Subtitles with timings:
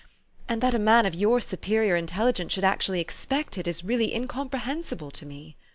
[0.49, 5.11] And that a man of your superior intelligence should actually expect it is really incomprehensible
[5.11, 5.55] to me."